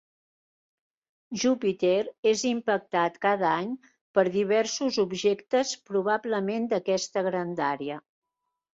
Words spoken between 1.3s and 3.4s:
Júpiter és impactat